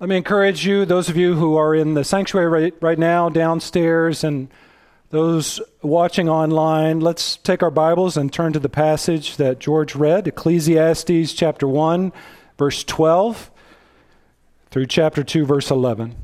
[0.00, 3.28] Let me encourage you, those of you who are in the sanctuary right, right, now,
[3.28, 4.48] downstairs, and
[5.10, 10.26] those watching online, let's take our Bibles and turn to the passage that George read
[10.26, 12.12] Ecclesiastes chapter 1,
[12.58, 13.52] verse 12,
[14.70, 16.16] through chapter 2, verse 11.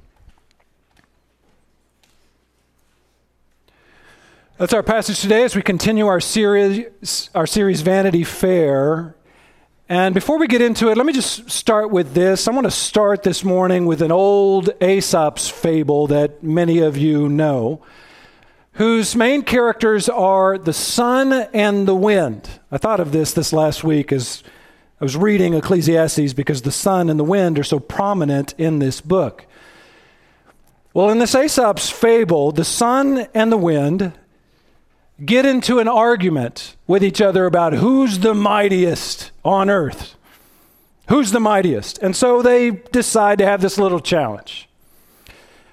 [4.59, 9.15] That's our passage today as we continue our series, our series Vanity Fair.
[9.91, 12.47] And before we get into it, let me just start with this.
[12.47, 17.29] I want to start this morning with an old Aesop's fable that many of you
[17.29, 17.83] know,
[18.75, 22.61] whose main characters are the sun and the wind.
[22.71, 24.45] I thought of this this last week as
[25.01, 29.01] I was reading Ecclesiastes because the sun and the wind are so prominent in this
[29.01, 29.45] book.
[30.95, 34.13] Well, in this Aesop's fable, the sun and the wind
[35.25, 40.17] get into an argument with each other about who's the mightiest on earth.
[41.09, 41.99] Who's the mightiest?
[41.99, 44.69] And so they decide to have this little challenge.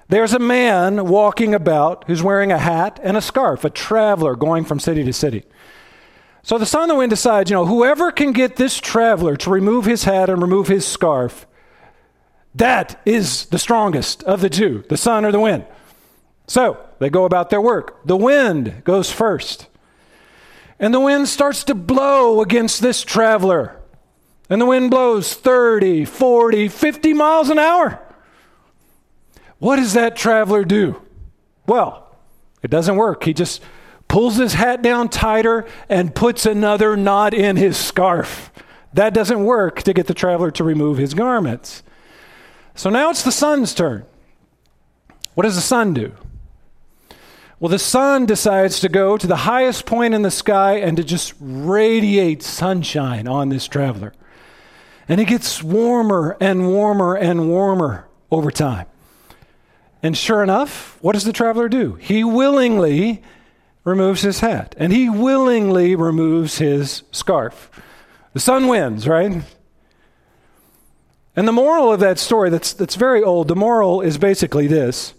[0.08, 4.64] There's a man walking about who's wearing a hat and a scarf, a traveler going
[4.64, 5.44] from city to city.
[6.42, 9.50] So the sun and the wind decides, you know, whoever can get this traveler to
[9.50, 11.46] remove his hat and remove his scarf,
[12.54, 15.66] that is the strongest of the two, the sun or the wind.
[16.48, 18.04] So they go about their work.
[18.04, 19.68] The wind goes first.
[20.80, 23.76] And the wind starts to blow against this traveler.
[24.50, 28.00] And the wind blows 30, 40, 50 miles an hour.
[29.58, 31.02] What does that traveler do?
[31.66, 32.16] Well,
[32.62, 33.24] it doesn't work.
[33.24, 33.62] He just
[34.06, 38.50] pulls his hat down tighter and puts another knot in his scarf.
[38.94, 41.82] That doesn't work to get the traveler to remove his garments.
[42.74, 44.06] So now it's the sun's turn.
[45.34, 46.14] What does the sun do?
[47.60, 51.02] Well, the sun decides to go to the highest point in the sky and to
[51.02, 54.12] just radiate sunshine on this traveler.
[55.08, 58.86] And it gets warmer and warmer and warmer over time.
[60.04, 61.94] And sure enough, what does the traveler do?
[61.94, 63.22] He willingly
[63.82, 67.70] removes his hat and he willingly removes his scarf.
[68.34, 69.42] The sun wins, right?
[71.34, 75.14] And the moral of that story, that's, that's very old, the moral is basically this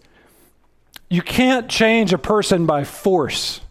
[1.10, 3.62] you can't change a person by force.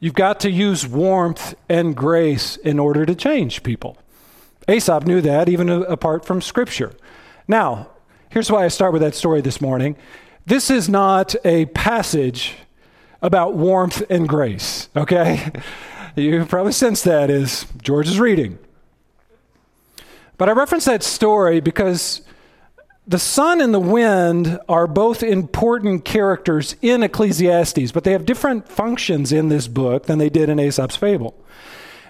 [0.00, 3.96] You've got to use warmth and grace in order to change people.
[4.68, 6.92] Aesop knew that even apart from Scripture.
[7.46, 7.88] Now,
[8.28, 9.96] here's why I start with that story this morning.
[10.44, 12.56] This is not a passage
[13.22, 15.50] about warmth and grace, okay?
[16.16, 18.58] You probably sense that as George is reading.
[20.36, 22.22] But I reference that story because
[23.08, 28.68] the sun and the wind are both important characters in Ecclesiastes, but they have different
[28.68, 31.34] functions in this book than they did in Aesop's fable.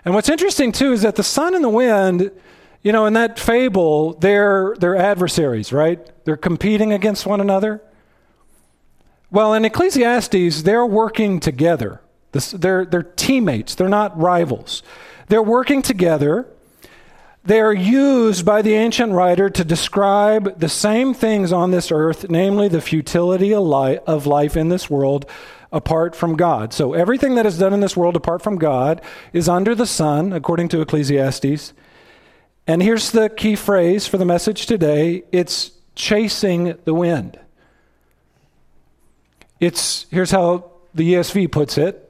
[0.05, 2.33] And what's interesting too is that the sun and the wind,
[2.83, 6.05] you know, in that fable, they're, they're adversaries, right?
[6.25, 7.81] They're competing against one another.
[9.31, 12.01] Well, in Ecclesiastes, they're working together.
[12.33, 14.83] They're, they're teammates, they're not rivals.
[15.29, 16.49] They're working together
[17.49, 22.29] they are used by the ancient writer to describe the same things on this earth,
[22.29, 25.25] namely the futility of life in this world
[25.73, 26.75] apart from God.
[26.75, 29.01] So everything that is done in this world apart from God
[29.33, 31.73] is under the sun, according to Ecclesiastes.
[32.67, 37.41] And here's the key phrase for the message today it's chasing the wind.
[39.59, 42.08] It's, here's how the ESV puts it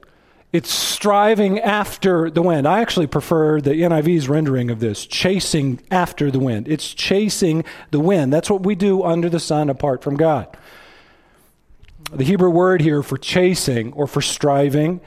[0.51, 2.67] it's striving after the wind.
[2.67, 6.67] I actually prefer the NIV's rendering of this chasing after the wind.
[6.67, 8.33] It's chasing the wind.
[8.33, 10.47] That's what we do under the sun apart from God.
[12.11, 15.01] The Hebrew word here for chasing or for striving,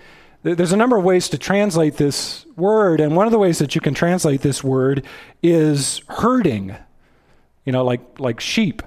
[0.45, 3.75] there's a number of ways to translate this word, and one of the ways that
[3.75, 5.05] you can translate this word
[5.41, 6.77] is herding,
[7.65, 8.83] you know, like, like sheep.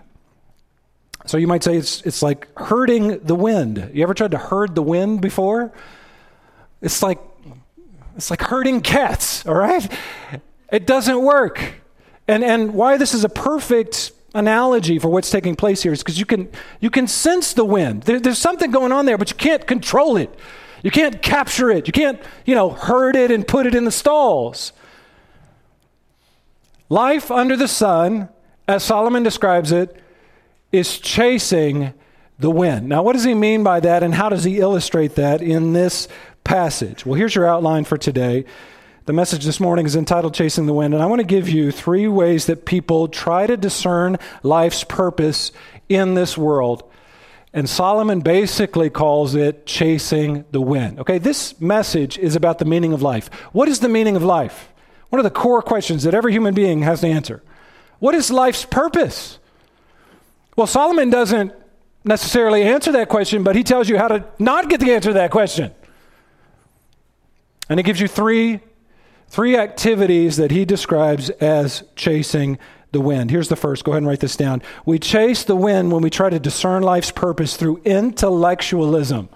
[1.25, 3.89] So you might say it's, it's like herding the wind.
[3.93, 5.73] You ever tried to herd the wind before?
[6.85, 7.19] It's like
[8.15, 9.91] it's like herding cats, all right?
[10.71, 11.81] It doesn't work.
[12.27, 16.19] And and why this is a perfect analogy for what's taking place here is because
[16.19, 16.47] you can
[16.79, 18.03] you can sense the wind.
[18.03, 20.29] There, there's something going on there, but you can't control it.
[20.83, 21.87] You can't capture it.
[21.87, 24.71] You can't, you know, herd it and put it in the stalls.
[26.87, 28.29] Life under the sun,
[28.67, 29.99] as Solomon describes it,
[30.71, 31.95] is chasing
[32.37, 32.87] the wind.
[32.87, 36.07] Now, what does he mean by that, and how does he illustrate that in this
[36.45, 37.05] passage.
[37.05, 38.45] Well, here's your outline for today.
[39.05, 41.71] The message this morning is entitled Chasing the Wind, and I want to give you
[41.71, 45.51] three ways that people try to discern life's purpose
[45.89, 46.89] in this world.
[47.53, 50.99] And Solomon basically calls it chasing the wind.
[50.99, 53.27] Okay, this message is about the meaning of life.
[53.51, 54.69] What is the meaning of life?
[55.09, 57.43] One of the core questions that every human being has to answer.
[57.99, 59.39] What is life's purpose?
[60.55, 61.53] Well, Solomon doesn't
[62.03, 65.13] necessarily answer that question, but he tells you how to not get the answer to
[65.13, 65.73] that question.
[67.69, 68.59] And it gives you three,
[69.27, 72.59] three activities that he describes as chasing
[72.91, 73.31] the wind.
[73.31, 73.83] Here's the first.
[73.83, 74.61] Go ahead and write this down.
[74.85, 79.29] We chase the wind when we try to discern life's purpose through intellectualism.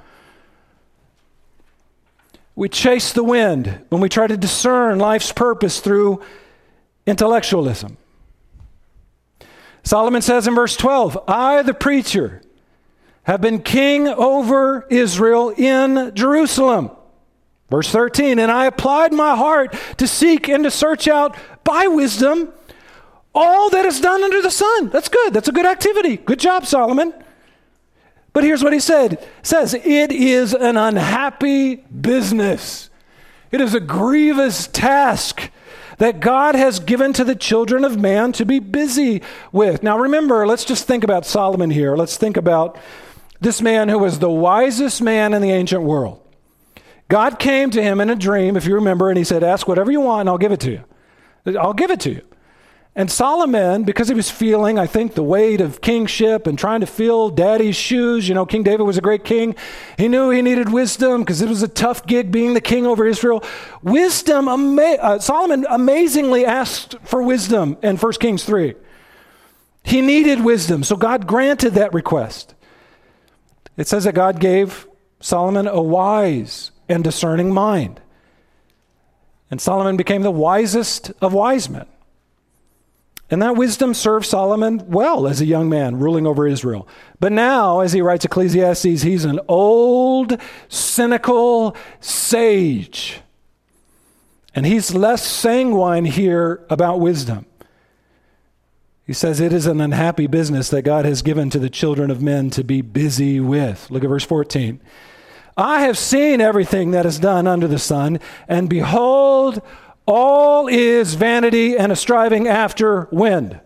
[2.56, 6.22] We chase the wind when we try to discern life's purpose through
[7.06, 7.98] intellectualism.
[9.84, 12.42] Solomon says in verse 12, I, the preacher,
[13.24, 16.92] have been king over Israel in Jerusalem.
[17.70, 22.52] Verse 13, and I applied my heart to seek and to search out by wisdom
[23.36, 24.90] all that is done under the sun.
[24.90, 25.34] That's good.
[25.34, 26.18] That's a good activity.
[26.18, 27.14] Good job, Solomon.
[28.34, 32.90] But here's what he said says it is an unhappy business.
[33.52, 35.52] It is a grievous task
[35.98, 39.84] that God has given to the children of man to be busy with.
[39.84, 41.96] Now remember, let's just think about Solomon here.
[41.96, 42.78] Let's think about
[43.42, 46.22] this man who was the wisest man in the ancient world.
[47.10, 49.92] God came to him in a dream, if you remember, and he said, Ask whatever
[49.92, 51.58] you want, and I'll give it to you.
[51.60, 52.22] I'll give it to you.
[52.96, 56.86] And Solomon, because he was feeling, I think, the weight of kingship and trying to
[56.86, 59.56] fill daddy's shoes, you know, King David was a great king.
[59.98, 63.06] He knew he needed wisdom because it was a tough gig being the king over
[63.06, 63.44] Israel.
[63.82, 68.76] Wisdom, ama- uh, Solomon amazingly asked for wisdom in 1 Kings 3.
[69.84, 72.54] He needed wisdom, so God granted that request.
[73.78, 74.88] It says that God gave
[75.22, 78.02] Solomon a wise and discerning mind.
[79.52, 81.86] And Solomon became the wisest of wise men.
[83.32, 86.88] And that wisdom served Solomon well as a young man ruling over Israel.
[87.20, 93.22] But now, as he writes Ecclesiastes, he's an old, cynical sage.
[94.56, 97.46] And he's less sanguine here about wisdom.
[99.06, 102.22] He says it is an unhappy business that God has given to the children of
[102.22, 103.90] men to be busy with.
[103.92, 104.80] Look at verse 14.
[105.60, 109.62] I have seen everything that is done under the sun, and behold,
[110.06, 113.60] all is vanity and a striving after wind.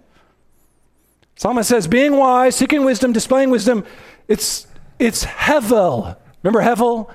[1.36, 3.86] Solomon says, being wise, seeking wisdom, displaying wisdom,
[4.28, 4.66] it's,
[4.98, 6.18] it's hevel.
[6.42, 7.14] Remember hevel?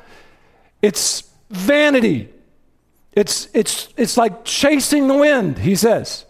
[0.81, 2.29] It's vanity.
[3.15, 6.25] It's, it's, it's like chasing the wind, he says.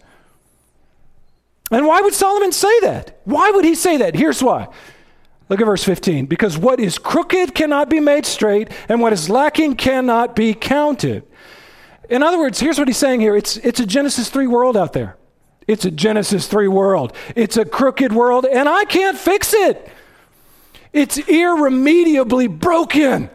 [1.69, 3.21] And why would Solomon say that?
[3.25, 4.15] Why would he say that?
[4.15, 4.69] Here's why.
[5.49, 6.27] Look at verse 15.
[6.27, 11.23] Because what is crooked cannot be made straight, and what is lacking cannot be counted.
[12.09, 14.93] In other words, here's what he's saying here it's, it's a Genesis 3 world out
[14.93, 15.17] there.
[15.67, 17.13] It's a Genesis 3 world.
[17.35, 19.89] It's a crooked world, and I can't fix it.
[20.93, 23.29] It's irremediably broken,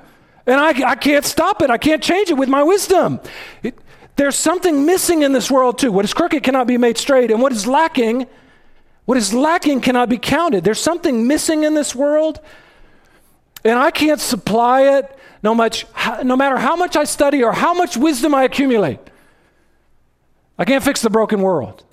[0.46, 1.70] and I, I can't stop it.
[1.70, 3.20] I can't change it with my wisdom.
[3.62, 3.78] It,
[4.16, 5.92] there's something missing in this world, too.
[5.92, 8.26] What is crooked cannot be made straight, and what is lacking,
[9.04, 10.64] what is lacking cannot be counted.
[10.64, 12.40] There's something missing in this world,
[13.64, 15.86] and I can't supply it no, much,
[16.22, 18.98] no matter how much I study or how much wisdom I accumulate.
[20.58, 21.84] I can't fix the broken world.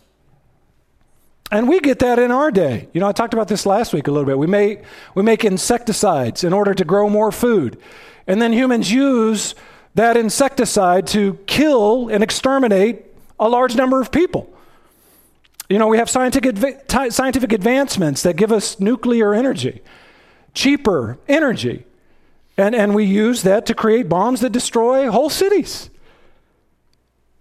[1.52, 2.88] And we get that in our day.
[2.94, 4.38] You know, I talked about this last week a little bit.
[4.38, 4.84] We make,
[5.16, 7.78] we make insecticides in order to grow more food.
[8.25, 9.54] And then humans use
[9.96, 13.04] that insecticide to kill and exterminate
[13.38, 14.50] a large number of people.
[15.71, 16.57] You know, we have scientific,
[17.13, 19.81] scientific advancements that give us nuclear energy,
[20.53, 21.86] cheaper energy.
[22.57, 25.89] And, and we use that to create bombs that destroy whole cities.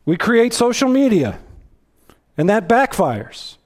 [0.05, 1.41] We create social media,
[2.39, 3.57] and that backfires.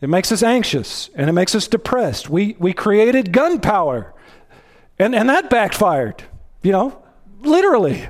[0.00, 2.30] It makes us anxious and it makes us depressed.
[2.30, 4.14] We, we created gunpowder,
[5.00, 6.22] and, and that backfired,
[6.62, 7.02] you know,
[7.40, 8.08] literally.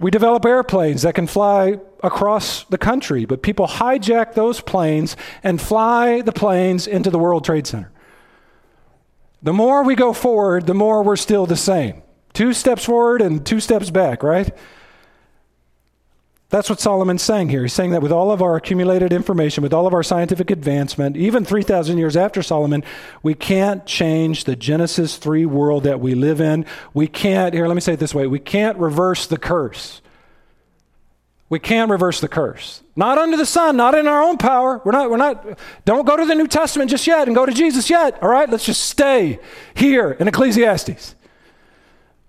[0.00, 5.60] We develop airplanes that can fly across the country, but people hijack those planes and
[5.60, 7.92] fly the planes into the World Trade Center.
[9.42, 12.02] The more we go forward, the more we're still the same.
[12.32, 14.56] Two steps forward and two steps back, right?
[16.50, 17.62] That's what Solomon's saying here.
[17.62, 21.16] He's saying that with all of our accumulated information, with all of our scientific advancement,
[21.16, 22.82] even 3,000 years after Solomon,
[23.22, 26.66] we can't change the Genesis 3 world that we live in.
[26.92, 30.02] We can't, here, let me say it this way we can't reverse the curse.
[31.48, 32.82] We can't reverse the curse.
[32.96, 34.80] Not under the sun, not in our own power.
[34.84, 37.52] We're not, we're not, don't go to the New Testament just yet and go to
[37.52, 38.20] Jesus yet.
[38.22, 39.38] All right, let's just stay
[39.74, 41.14] here in Ecclesiastes.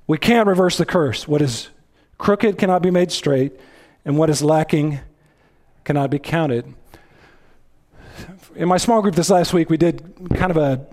[0.06, 1.28] We can't reverse the curse.
[1.28, 1.70] What is
[2.18, 3.54] crooked cannot be made straight,
[4.06, 5.00] and what is lacking
[5.84, 6.74] cannot be counted.
[8.56, 10.86] In my small group this last week, we did kind of a,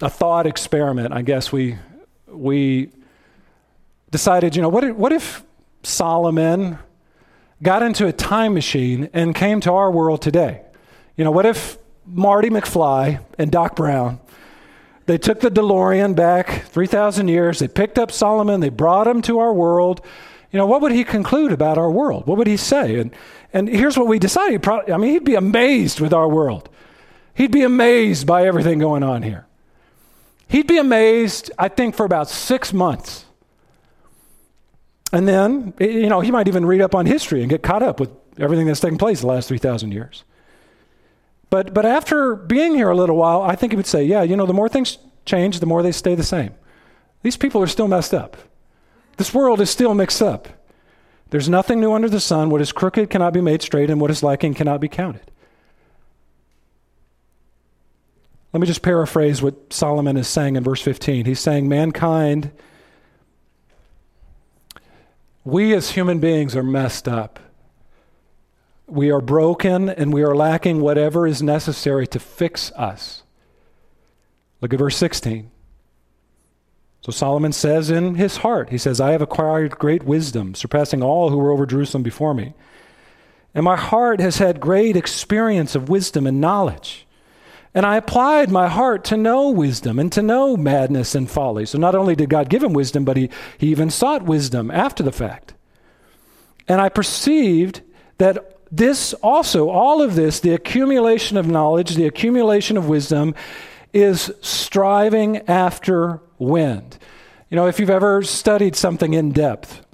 [0.00, 1.50] a thought experiment, I guess.
[1.50, 1.76] We,
[2.26, 2.90] we
[4.10, 5.42] decided, you know, what if, what if
[5.82, 6.78] Solomon
[7.62, 10.62] got into a time machine and came to our world today.
[11.16, 14.20] You know, what if Marty McFly and Doc Brown,
[15.06, 19.38] they took the DeLorean back 3,000 years, they picked up Solomon, they brought him to
[19.38, 20.04] our world.
[20.50, 22.26] You know, what would he conclude about our world?
[22.26, 22.98] What would he say?
[22.98, 23.14] And,
[23.52, 24.66] and here's what we decided.
[24.66, 26.68] I mean, he'd be amazed with our world.
[27.34, 29.46] He'd be amazed by everything going on here.
[30.48, 33.26] He'd be amazed, I think, for about six months.
[35.12, 38.00] And then, you know, he might even read up on history and get caught up
[38.00, 40.24] with everything that's taken place the last 3,000 years.
[41.50, 44.36] But, but after being here a little while, I think he would say, yeah, you
[44.36, 46.54] know, the more things change, the more they stay the same.
[47.22, 48.36] These people are still messed up.
[49.18, 50.48] This world is still mixed up.
[51.30, 52.50] There's nothing new under the sun.
[52.50, 55.30] What is crooked cannot be made straight, and what is lacking cannot be counted.
[58.52, 61.26] Let me just paraphrase what Solomon is saying in verse 15.
[61.26, 62.52] He's saying, Mankind,
[65.44, 67.40] we as human beings are messed up.
[68.86, 73.22] We are broken and we are lacking whatever is necessary to fix us.
[74.62, 75.50] Look at verse 16.
[77.00, 81.30] So Solomon says in his heart, he says, I have acquired great wisdom, surpassing all
[81.30, 82.54] who were over Jerusalem before me.
[83.54, 87.06] And my heart has had great experience of wisdom and knowledge.
[87.74, 91.66] And I applied my heart to know wisdom and to know madness and folly.
[91.66, 95.02] So not only did God give him wisdom, but he, he even sought wisdom after
[95.02, 95.54] the fact.
[96.66, 97.82] And I perceived
[98.18, 103.34] that this also, all of this, the accumulation of knowledge, the accumulation of wisdom,
[103.92, 106.98] is striving after wind.
[107.50, 109.84] You know, if you've ever studied something in depth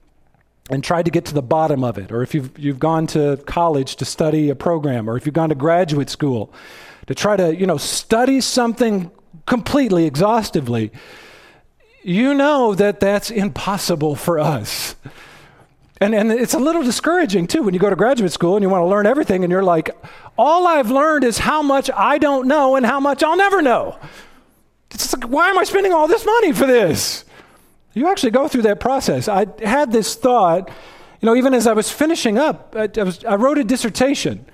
[0.71, 3.37] and tried to get to the bottom of it, or if you've, you've gone to
[3.47, 6.53] college to study a program, or if you've gone to graduate school
[7.07, 9.11] to try to, you know, study something
[9.47, 10.91] completely, exhaustively,
[12.03, 14.97] you know that that's impossible for us.
[16.01, 18.69] And, and it's a little discouraging too when you go to graduate school and you
[18.69, 19.91] want to learn everything and you're like,
[20.37, 23.99] all I've learned is how much I don't know and how much I'll never know.
[25.05, 27.25] It's like, why am I spending all this money for this?
[27.93, 29.29] You actually go through that process.
[29.29, 30.69] I had this thought,
[31.21, 34.45] you know, even as I was finishing up, I, I, was, I wrote a dissertation.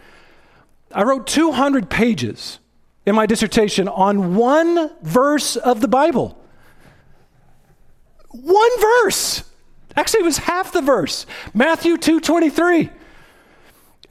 [0.93, 2.59] I wrote 200 pages
[3.07, 6.37] in my dissertation on one verse of the Bible.
[8.29, 9.43] One verse.
[9.97, 11.27] Actually, it was half the verse.
[11.53, 12.91] Matthew 2:23.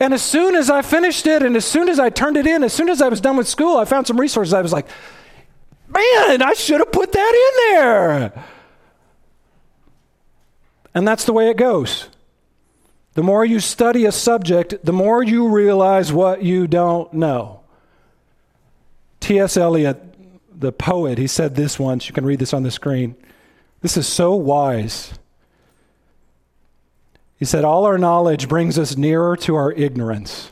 [0.01, 2.63] And as soon as I finished it and as soon as I turned it in,
[2.63, 4.53] as soon as I was done with school, I found some resources.
[4.53, 4.88] I was like,
[5.89, 8.46] "Man, I should have put that in there."
[10.93, 12.10] And that's the way it goes.
[13.13, 17.62] The more you study a subject, the more you realize what you don't know.
[19.19, 19.58] T.S.
[19.58, 20.01] Eliot,
[20.53, 22.08] the poet, he said this once.
[22.08, 23.15] You can read this on the screen.
[23.81, 25.13] This is so wise.
[27.38, 30.51] He said, All our knowledge brings us nearer to our ignorance.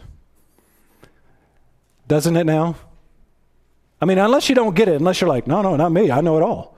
[2.08, 2.76] Doesn't it now?
[4.00, 6.22] I mean, unless you don't get it, unless you're like, No, no, not me, I
[6.22, 6.78] know it all.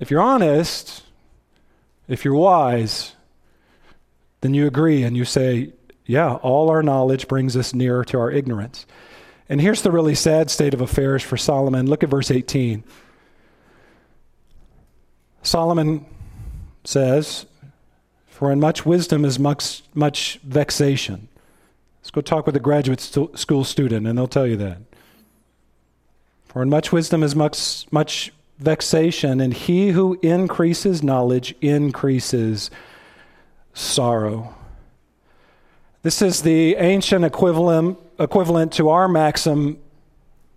[0.00, 1.02] If you're honest,
[2.08, 3.14] if you're wise,
[4.40, 5.72] then you agree and you say,
[6.06, 8.86] Yeah, all our knowledge brings us nearer to our ignorance.
[9.48, 11.86] And here's the really sad state of affairs for Solomon.
[11.86, 12.82] Look at verse 18.
[15.42, 16.06] Solomon
[16.84, 17.46] says,
[18.34, 21.28] for in much wisdom is much, much vexation.
[22.00, 24.78] Let's go talk with a graduate school student, and they'll tell you that.
[26.54, 32.70] For in much wisdom is much, much vexation, and he who increases knowledge increases
[33.72, 34.54] sorrow.
[36.02, 39.78] This is the ancient equivalent, equivalent to our maxim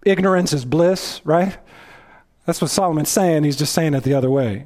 [0.05, 1.57] ignorance is bliss, right?
[2.45, 3.43] That's what Solomon's saying.
[3.43, 4.65] He's just saying it the other way.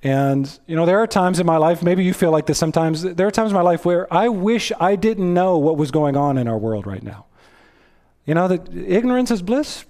[0.00, 3.02] And, you know, there are times in my life, maybe you feel like this sometimes,
[3.02, 6.16] there are times in my life where I wish I didn't know what was going
[6.16, 7.26] on in our world right now.
[8.26, 9.84] You know, that ignorance is bliss.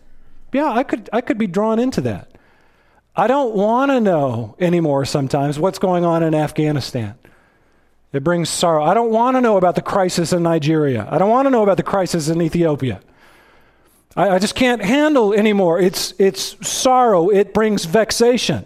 [0.53, 2.31] Yeah, I could, I could be drawn into that.
[3.17, 7.15] I don't want to know anymore sometimes what's going on in Afghanistan.
[8.13, 8.85] It brings sorrow.
[8.85, 11.07] I don't want to know about the crisis in Nigeria.
[11.11, 13.01] I don't want to know about the crisis in Ethiopia.
[14.17, 15.81] I, I just can't handle anymore.
[15.81, 17.29] It's, it's sorrow.
[17.29, 18.65] It brings vexation.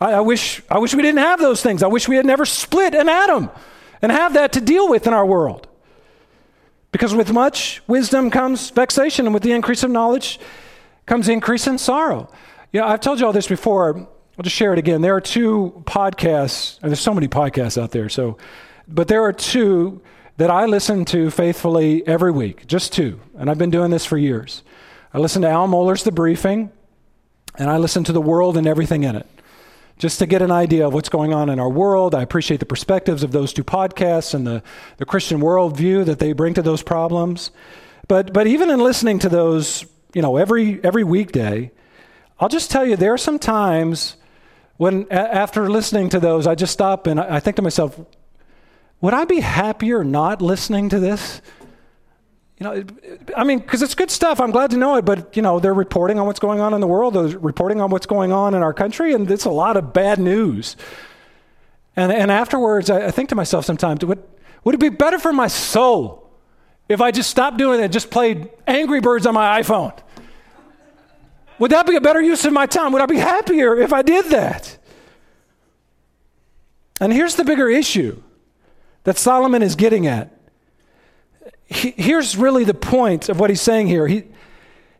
[0.00, 1.82] I, I, wish, I wish we didn't have those things.
[1.82, 3.50] I wish we had never split an atom
[4.00, 5.67] and have that to deal with in our world.
[6.90, 10.40] Because with much wisdom comes vexation, and with the increase of knowledge
[11.06, 12.30] comes increase in sorrow.
[12.72, 13.96] You know, I've told you all this before.
[13.96, 15.02] I'll just share it again.
[15.02, 18.38] There are two podcasts, and there's so many podcasts out there, so
[18.86, 20.00] but there are two
[20.38, 23.20] that I listen to faithfully every week, just two.
[23.36, 24.62] And I've been doing this for years.
[25.12, 26.70] I listen to Al Mohler's The Briefing,
[27.56, 29.26] and I listen to The World and Everything in It.
[29.98, 32.14] Just to get an idea of what's going on in our world.
[32.14, 34.62] I appreciate the perspectives of those two podcasts and the,
[34.96, 37.50] the Christian worldview that they bring to those problems.
[38.06, 41.70] But, but even in listening to those, you know, every, every weekday,
[42.40, 44.16] I'll just tell you there are some times
[44.76, 47.98] when, a- after listening to those, I just stop and I, I think to myself,
[49.00, 51.42] would I be happier not listening to this?
[52.58, 52.84] You know,
[53.36, 54.40] I mean, because it's good stuff.
[54.40, 56.80] I'm glad to know it, but you know, they're reporting on what's going on in
[56.80, 57.14] the world.
[57.14, 60.18] They're reporting on what's going on in our country, and it's a lot of bad
[60.18, 60.76] news.
[61.94, 64.22] And and afterwards, I, I think to myself sometimes, would
[64.64, 66.30] would it be better for my soul
[66.88, 69.96] if I just stopped doing it, just played Angry Birds on my iPhone?
[71.60, 72.92] Would that be a better use of my time?
[72.92, 74.78] Would I be happier if I did that?
[77.00, 78.20] And here's the bigger issue
[79.04, 80.37] that Solomon is getting at
[81.68, 84.06] he, here's really the point of what he's saying here.
[84.06, 84.24] He,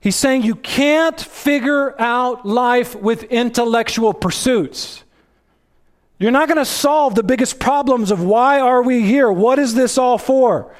[0.00, 5.02] he's saying you can't figure out life with intellectual pursuits.
[6.18, 9.32] You're not going to solve the biggest problems of why are we here?
[9.32, 10.74] What is this all for?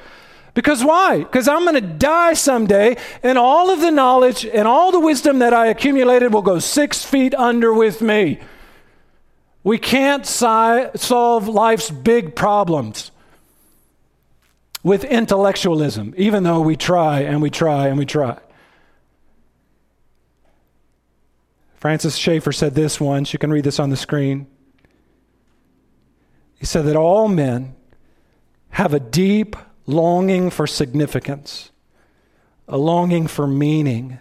[0.53, 1.19] Because why?
[1.19, 5.39] Because I'm going to die someday, and all of the knowledge and all the wisdom
[5.39, 8.41] that I accumulated will go six feet under with me.
[9.63, 13.13] We can't si- solve life's big problems
[14.83, 18.39] with intellectualism, even though we try and we try and we try.
[21.77, 23.33] Francis Schaeffer said this once.
[23.33, 24.47] You can read this on the screen.
[26.59, 27.77] He said that all men
[28.71, 29.55] have a deep
[29.87, 31.71] longing for significance,
[32.67, 34.19] a longing for meaning.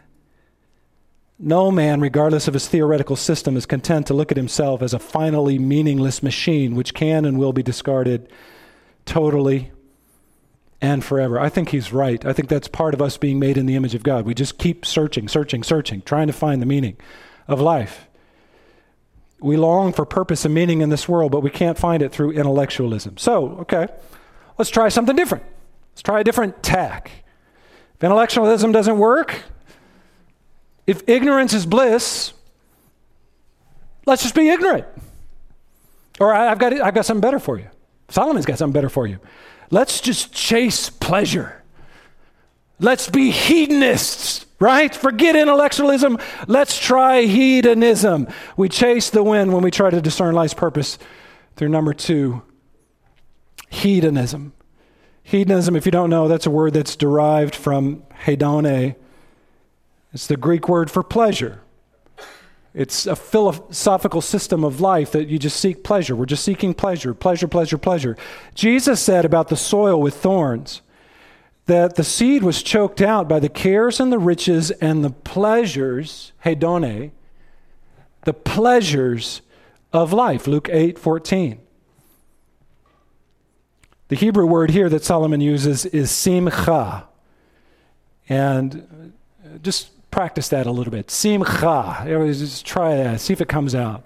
[1.40, 5.00] No man, regardless of his theoretical system, is content to look at himself as a
[5.00, 8.32] finally meaningless machine which can and will be discarded
[9.06, 9.72] totally
[10.82, 11.40] and forever.
[11.40, 12.24] I think he's right.
[12.26, 14.26] I think that's part of us being made in the image of God.
[14.26, 16.98] We just keep searching, searching, searching, trying to find the meaning
[17.48, 18.08] of life.
[19.40, 22.32] We long for purpose and meaning in this world, but we can't find it through
[22.32, 23.18] intellectualism.
[23.18, 23.88] So, okay,
[24.58, 25.44] let's try something different.
[25.92, 27.12] Let's try a different tack.
[27.96, 29.44] If intellectualism doesn't work,
[30.86, 32.34] if ignorance is bliss,
[34.06, 34.86] let's just be ignorant.
[36.20, 37.68] Or I've got, I've got something better for you.
[38.10, 39.20] Solomon's got something better for you.
[39.70, 41.64] Let's just chase pleasure.
[42.80, 44.94] Let's be hedonists, right?
[44.94, 46.20] Forget intellectualism.
[46.48, 48.28] Let's try hedonism.
[48.56, 50.98] We chase the wind when we try to discern life's purpose
[51.56, 52.44] through number two
[53.70, 54.54] hedonism.
[55.24, 58.96] Hedonism, if you don't know, that's a word that's derived from hedone.
[60.14, 61.62] It's the Greek word for pleasure.
[62.78, 66.16] It's a philosophical system of life that you just seek pleasure.
[66.16, 68.16] We're just seeking pleasure, pleasure, pleasure, pleasure.
[68.54, 70.84] Jesus said about the soil with thorns
[71.66, 76.34] that the seed was choked out by the cares and the riches and the pleasures,
[76.46, 77.10] hedone,
[78.26, 79.42] the pleasures
[79.92, 80.46] of life.
[80.46, 81.60] Luke 8 14.
[84.10, 87.08] The Hebrew word here that Solomon uses is simcha.
[88.30, 89.14] And
[89.64, 91.12] just practice that a little bit.
[91.12, 92.04] Simcha.
[92.08, 93.22] Just try that.
[93.22, 94.04] See if it comes out.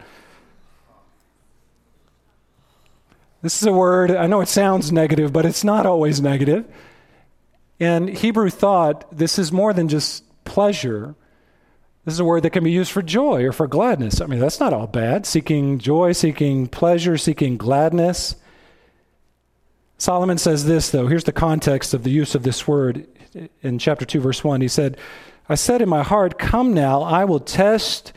[3.42, 6.66] This is a word, I know it sounds negative, but it's not always negative.
[7.80, 11.16] And Hebrew thought this is more than just pleasure.
[12.04, 14.20] This is a word that can be used for joy or for gladness.
[14.20, 15.26] I mean, that's not all bad.
[15.26, 18.36] Seeking joy, seeking pleasure, seeking gladness.
[19.98, 21.08] Solomon says this, though.
[21.08, 23.08] Here's the context of the use of this word
[23.62, 24.60] in chapter 2, verse 1.
[24.60, 24.98] He said,
[25.52, 28.14] I said in my heart, Come now, I will test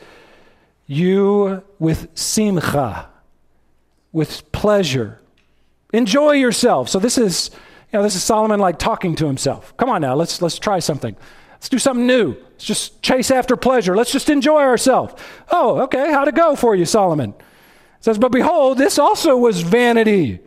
[0.87, 3.09] you with simcha,
[4.11, 5.19] with pleasure.
[5.91, 6.89] Enjoy yourself.
[6.89, 7.51] So this is,
[7.91, 9.75] you know, this is Solomon like talking to himself.
[9.77, 11.15] Come on now, let's let's try something.
[11.53, 12.35] Let's do something new.
[12.51, 13.95] Let's just chase after pleasure.
[13.95, 15.15] Let's just enjoy ourselves.
[15.49, 16.11] Oh, okay.
[16.11, 17.31] How'd it go for you, Solomon?
[17.31, 20.39] It says, But behold, this also was vanity.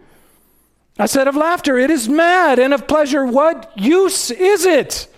[0.98, 5.08] I said of laughter, it is mad, and of pleasure, what use is it?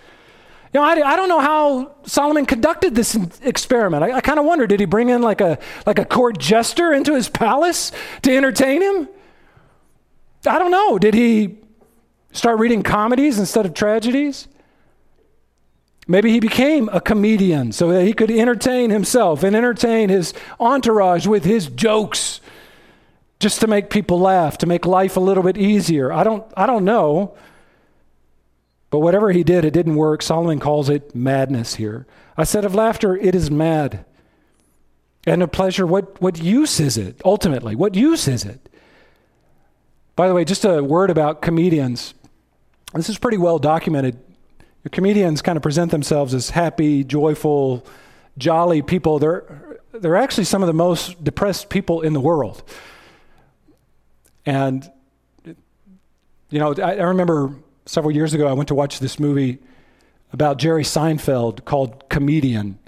[0.73, 4.03] You know, I, I don't know how Solomon conducted this experiment.
[4.03, 6.93] I, I kind of wonder, did he bring in like a, like a court jester
[6.93, 9.09] into his palace to entertain him?
[10.45, 10.97] I don't know.
[10.97, 11.57] Did he
[12.31, 14.47] start reading comedies instead of tragedies?
[16.07, 21.27] Maybe he became a comedian so that he could entertain himself and entertain his entourage
[21.27, 22.41] with his jokes
[23.39, 26.13] just to make people laugh, to make life a little bit easier.
[26.13, 27.35] I don't, I don't know.
[28.91, 30.21] But whatever he did, it didn't work.
[30.21, 32.05] Solomon calls it madness here.
[32.37, 34.05] I said of laughter, it is mad.
[35.25, 37.73] And of pleasure, what, what use is it ultimately?
[37.73, 38.69] What use is it?
[40.15, 42.13] By the way, just a word about comedians.
[42.93, 44.19] This is pretty well documented.
[44.91, 47.85] Comedians kind of present themselves as happy, joyful,
[48.37, 49.19] jolly people.
[49.19, 52.63] They're they're actually some of the most depressed people in the world.
[54.45, 54.89] And,
[55.45, 59.59] you know, I, I remember several years ago, I went to watch this movie
[60.33, 62.79] about Jerry Seinfeld called Comedian.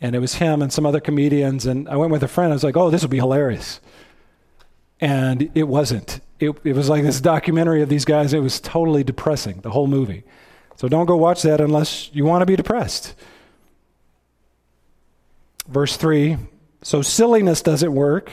[0.00, 1.64] And it was him and some other comedians.
[1.64, 2.52] And I went with a friend.
[2.52, 3.80] I was like, oh, this will be hilarious.
[5.00, 6.20] And it wasn't.
[6.40, 8.32] It, it was like this documentary of these guys.
[8.32, 10.24] It was totally depressing, the whole movie.
[10.76, 13.14] So don't go watch that unless you want to be depressed.
[15.68, 16.38] Verse 3
[16.82, 18.32] So silliness doesn't work.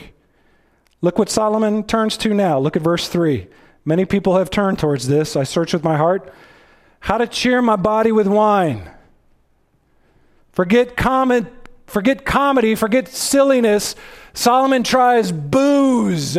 [1.02, 2.60] Look what Solomon turns to now.
[2.60, 3.48] Look at verse 3.
[3.86, 5.36] Many people have turned towards this.
[5.36, 6.34] I search with my heart
[7.02, 8.90] how to cheer my body with wine.
[10.52, 11.48] Forget comment,
[11.88, 13.96] forget comedy, forget silliness.
[14.34, 16.38] Solomon tries booze.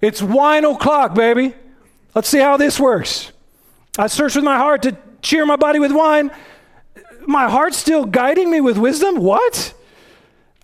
[0.00, 1.54] It's wine o'clock, baby.
[2.14, 3.32] Let's see how this works.
[3.98, 6.30] I search with my heart to cheer my body with wine.
[7.26, 9.16] My heart's still guiding me with wisdom?
[9.16, 9.74] What?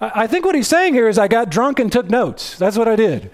[0.01, 2.57] I think what he's saying here is I got drunk and took notes.
[2.59, 3.31] That's what I did.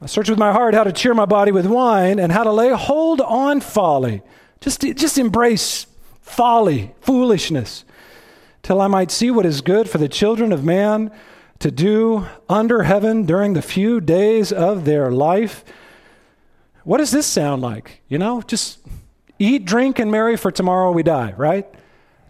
[0.00, 2.52] I search with my heart how to cheer my body with wine and how to
[2.52, 4.22] lay hold on folly.
[4.60, 5.86] Just, just embrace
[6.20, 7.84] folly, foolishness,
[8.62, 11.10] till I might see what is good for the children of man
[11.58, 15.64] to do under heaven during the few days of their life.
[16.84, 18.00] What does this sound like?
[18.08, 18.78] You know, just
[19.38, 21.66] eat, drink, and merry, for tomorrow we die, right?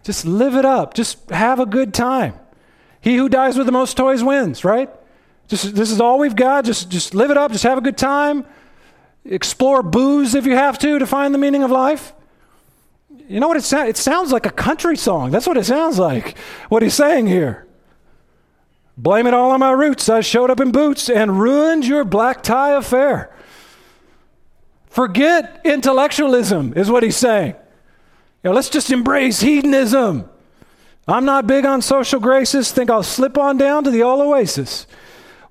[0.03, 0.95] Just live it up.
[0.95, 2.33] Just have a good time.
[3.01, 4.89] He who dies with the most toys wins, right?
[5.49, 6.63] Just, this is all we've got.
[6.63, 7.51] Just, just live it up.
[7.51, 8.45] Just have a good time.
[9.25, 12.13] Explore booze if you have to to find the meaning of life.
[13.27, 13.89] You know what it sounds?
[13.89, 15.31] It sounds like a country song.
[15.31, 16.37] That's what it sounds like.
[16.69, 17.65] What he's saying here.
[18.95, 20.07] Blame it all on my roots.
[20.07, 23.35] I showed up in boots and ruined your black tie affair.
[24.87, 27.55] Forget intellectualism, is what he's saying.
[28.43, 30.29] You know, let's just embrace hedonism.
[31.07, 32.71] I'm not big on social graces.
[32.71, 34.85] Think I'll slip on down to the old oasis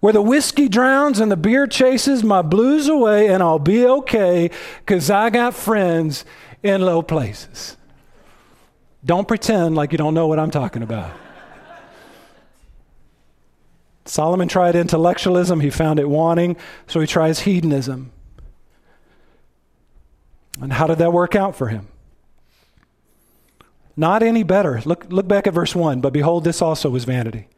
[0.00, 4.50] where the whiskey drowns and the beer chases my blues away, and I'll be okay
[4.78, 6.24] because I got friends
[6.62, 7.76] in low places.
[9.04, 11.10] Don't pretend like you don't know what I'm talking about.
[14.04, 16.56] Solomon tried intellectualism, he found it wanting,
[16.86, 18.10] so he tries hedonism.
[20.60, 21.88] And how did that work out for him?
[23.96, 24.80] Not any better.
[24.84, 26.00] Look, look back at verse 1.
[26.00, 27.48] But behold, this also was vanity.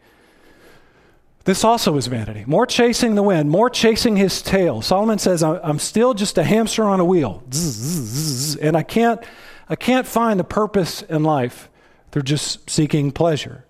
[1.44, 2.44] This also is vanity.
[2.46, 4.82] More chasing the wind, more chasing his tail.
[4.82, 7.42] Solomon says, I'm still just a hamster on a wheel.
[8.60, 9.24] And I can't,
[9.68, 11.70] I can't find the purpose in life
[12.12, 13.64] through just seeking pleasure.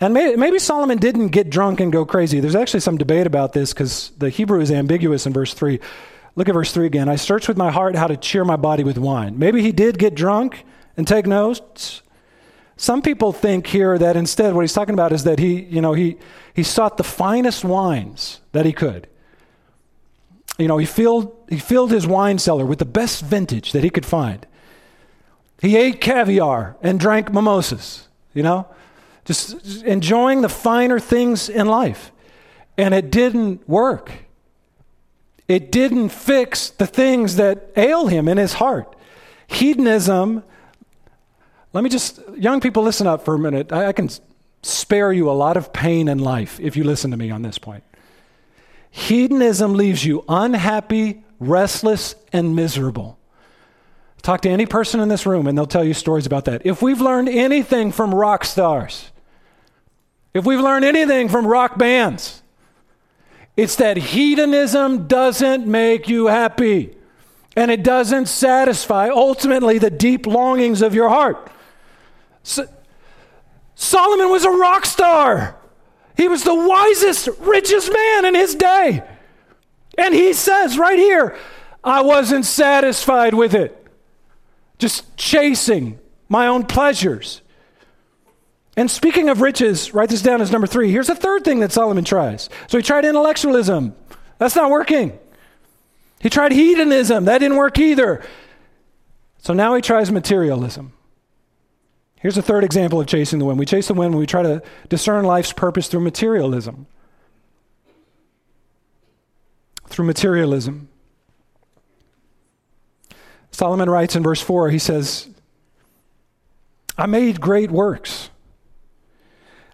[0.00, 2.40] And maybe, Solomon didn't get drunk and go crazy.
[2.40, 5.80] There's actually some debate about this because the Hebrew is ambiguous in verse 3.
[6.36, 7.08] Look at verse 3 again.
[7.08, 9.38] I searched with my heart how to cheer my body with wine.
[9.38, 10.66] Maybe he did get drunk
[10.96, 12.02] and take notes.
[12.76, 15.92] Some people think here that instead what he's talking about is that he, you know,
[15.92, 16.16] he,
[16.52, 19.06] he sought the finest wines that he could.
[20.58, 23.90] You know, he filled, he filled his wine cellar with the best vintage that he
[23.90, 24.46] could find.
[25.60, 28.68] He ate caviar and drank mimosas, you know,
[29.24, 32.12] just enjoying the finer things in life.
[32.76, 34.10] And it didn't work.
[35.46, 38.96] It didn't fix the things that ail him in his heart.
[39.46, 40.42] Hedonism
[41.74, 43.72] let me just, young people, listen up for a minute.
[43.72, 44.08] I, I can
[44.62, 47.58] spare you a lot of pain in life if you listen to me on this
[47.58, 47.82] point.
[48.90, 53.18] Hedonism leaves you unhappy, restless, and miserable.
[54.22, 56.64] Talk to any person in this room and they'll tell you stories about that.
[56.64, 59.10] If we've learned anything from rock stars,
[60.32, 62.40] if we've learned anything from rock bands,
[63.56, 66.96] it's that hedonism doesn't make you happy
[67.56, 71.50] and it doesn't satisfy ultimately the deep longings of your heart.
[72.44, 72.68] So,
[73.74, 75.56] Solomon was a rock star.
[76.16, 79.02] He was the wisest, richest man in his day.
[79.98, 81.36] And he says right here,
[81.82, 83.80] I wasn't satisfied with it.
[84.78, 87.40] Just chasing my own pleasures.
[88.76, 90.90] And speaking of riches, write this down as number three.
[90.90, 92.48] Here's the third thing that Solomon tries.
[92.68, 93.94] So he tried intellectualism.
[94.38, 95.18] That's not working.
[96.20, 97.26] He tried hedonism.
[97.26, 98.24] That didn't work either.
[99.38, 100.92] So now he tries materialism.
[102.24, 103.58] Here's a third example of chasing the wind.
[103.58, 106.86] We chase the wind when we try to discern life's purpose through materialism.
[109.88, 110.88] Through materialism.
[113.50, 115.28] Solomon writes in verse 4, he says,
[116.96, 118.30] I made great works.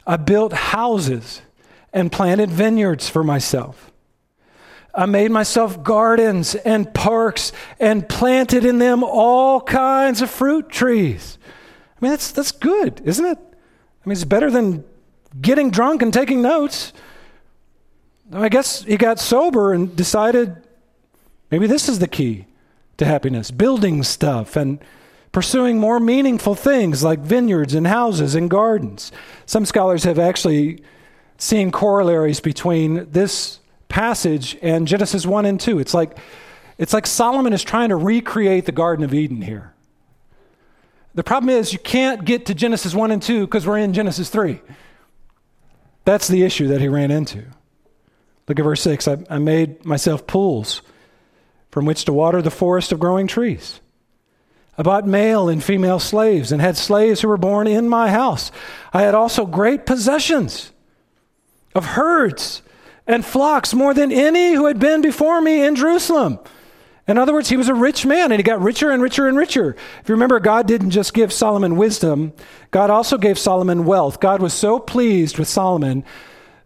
[0.04, 1.42] I built houses
[1.92, 3.92] and planted vineyards for myself.
[4.92, 11.38] I made myself gardens and parks and planted in them all kinds of fruit trees.
[12.00, 13.38] I mean, that's, that's good, isn't it?
[13.38, 14.84] I mean, it's better than
[15.40, 16.92] getting drunk and taking notes.
[18.32, 20.56] I guess he got sober and decided
[21.50, 22.46] maybe this is the key
[22.96, 24.78] to happiness building stuff and
[25.32, 29.12] pursuing more meaningful things like vineyards and houses and gardens.
[29.46, 30.82] Some scholars have actually
[31.38, 35.78] seen corollaries between this passage and Genesis 1 and 2.
[35.78, 36.18] It's like,
[36.78, 39.74] it's like Solomon is trying to recreate the Garden of Eden here.
[41.14, 44.28] The problem is you can't get to Genesis 1 and 2 because we're in Genesis
[44.30, 44.60] 3.
[46.04, 47.44] That's the issue that he ran into.
[48.48, 49.08] Look at verse 6.
[49.08, 50.82] I, I made myself pools
[51.70, 53.80] from which to water the forest of growing trees.
[54.78, 58.50] I bought male and female slaves and had slaves who were born in my house.
[58.92, 60.72] I had also great possessions
[61.74, 62.62] of herds
[63.06, 66.38] and flocks, more than any who had been before me in Jerusalem.
[67.10, 69.36] In other words, he was a rich man and he got richer and richer and
[69.36, 69.74] richer.
[70.00, 72.32] If you remember, God didn't just give Solomon wisdom,
[72.70, 74.20] God also gave Solomon wealth.
[74.20, 76.04] God was so pleased with Solomon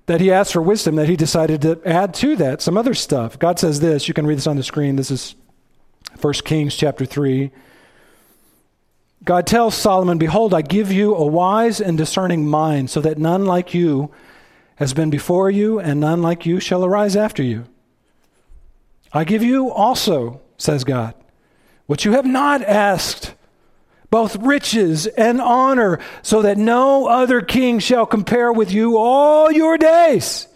[0.05, 3.39] that he asked for wisdom that he decided to add to that some other stuff.
[3.39, 4.97] God says this, you can read this on the screen.
[4.97, 5.35] This is
[6.21, 7.51] 1 Kings chapter 3.
[9.25, 13.47] God tells Solomon, Behold, I give you a wise and discerning mind, so that none
[13.47, 14.11] like you
[14.77, 17.65] has been before you, and none like you shall arise after you.
[19.15, 21.15] I give you also, says God,
[21.87, 23.35] what you have not asked,
[24.11, 29.79] both riches and honor, so that no other king shall compare with you all your
[29.79, 30.49] days.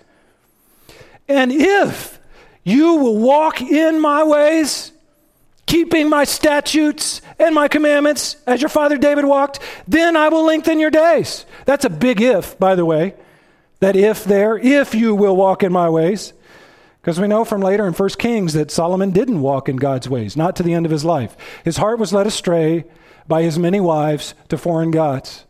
[1.29, 2.18] And if
[2.64, 4.92] you will walk in my ways,
[5.66, 10.81] keeping my statutes and my commandments as your father David walked, then I will lengthen
[10.81, 11.44] your days.
[11.64, 13.14] That's a big if, by the way.
[13.81, 16.33] That if there, if you will walk in my ways.
[17.09, 20.37] Because we know from later in 1 Kings that Solomon didn't walk in God's ways,
[20.37, 21.38] not to the end of his life.
[21.64, 22.85] His heart was led astray
[23.27, 25.47] by his many wives to foreign gods.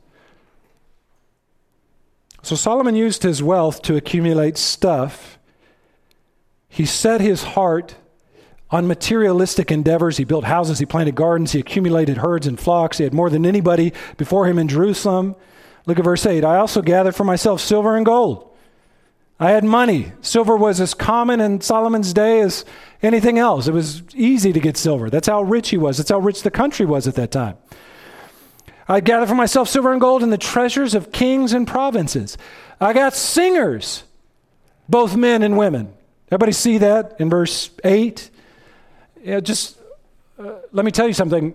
[2.43, 5.37] So Solomon used his wealth to accumulate stuff.
[6.69, 7.97] He set his heart
[8.71, 10.17] on materialistic endeavors.
[10.17, 12.99] He built houses, he planted gardens, he accumulated herds and flocks.
[12.99, 15.35] He had more than anybody before him in Jerusalem.
[15.87, 16.45] Look at verse 8.
[16.45, 18.48] I also gathered for myself silver and gold.
[19.41, 20.13] I had money.
[20.21, 22.65] Silver was as common in Solomon's day as
[23.03, 23.69] anything else.
[23.69, 25.11] It was easy to get silver.
[25.11, 25.97] That's how rich he was.
[25.97, 27.57] That's how rich the country was at that time.
[28.89, 32.37] I gathered for myself silver and gold and the treasures of kings and provinces.
[32.81, 34.03] I got singers,
[34.89, 35.93] both men and women.
[36.29, 38.31] Everybody see that in verse 8?
[39.23, 39.79] Yeah, just
[40.39, 41.55] uh, let me tell you something.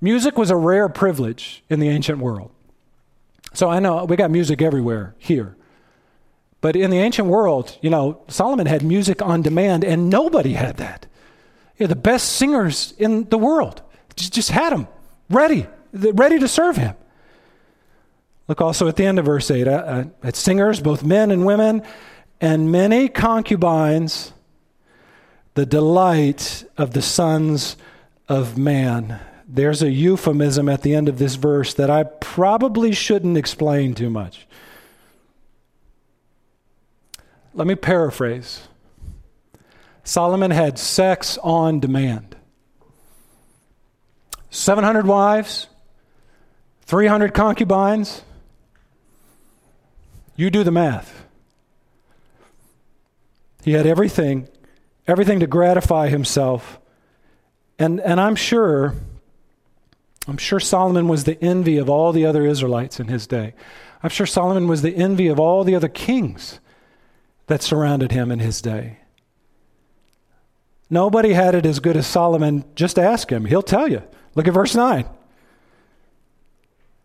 [0.00, 2.50] Music was a rare privilege in the ancient world.
[3.54, 5.56] So I know we got music everywhere here.
[6.60, 10.78] But in the ancient world, you know, Solomon had music on demand and nobody had
[10.78, 11.06] that.
[11.78, 13.82] Yeah, the best singers in the world
[14.16, 14.88] just, had them
[15.28, 16.96] ready, ready to serve him.
[18.48, 21.82] Look also at the end of verse 8 uh, at singers, both men and women,
[22.40, 24.32] and many concubines,
[25.54, 27.76] the delight of the sons
[28.28, 33.36] of man there's a euphemism at the end of this verse that I probably shouldn't
[33.36, 34.45] explain too much.
[37.56, 38.68] Let me paraphrase
[40.04, 42.36] Solomon had sex on demand
[44.50, 45.66] 700 wives,
[46.82, 48.22] 300 concubines.
[50.36, 51.24] You do the math.
[53.64, 54.48] He had everything,
[55.06, 56.78] everything to gratify himself.
[57.78, 58.94] And, and I'm sure
[60.28, 63.54] I'm sure Solomon was the envy of all the other Israelites in his day.
[64.02, 66.60] I'm sure Solomon was the envy of all the other kings
[67.46, 68.98] that surrounded him in his day.
[70.88, 72.64] Nobody had it as good as Solomon.
[72.74, 74.02] Just ask him, he'll tell you.
[74.34, 75.04] Look at verse 9.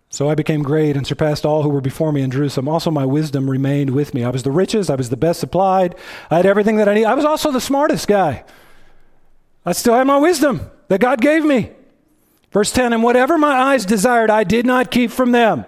[0.10, 2.68] So I became great and surpassed all who were before me in Jerusalem.
[2.68, 4.26] Also, my wisdom remained with me.
[4.26, 5.96] I was the richest, I was the best supplied,
[6.30, 7.06] I had everything that I need.
[7.06, 8.44] I was also the smartest guy.
[9.66, 11.72] I still had my wisdom that God gave me.
[12.52, 15.66] Verse 10 And whatever my eyes desired, I did not keep from them.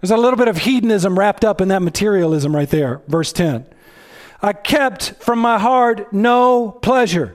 [0.00, 3.00] There's a little bit of hedonism wrapped up in that materialism right there.
[3.06, 3.64] Verse 10.
[4.44, 7.34] I kept from my heart no pleasure.